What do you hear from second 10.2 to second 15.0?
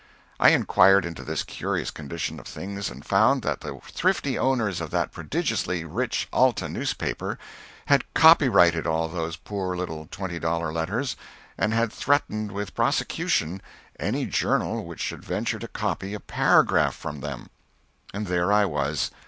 dollar letters, and had threatened with prosecution any journal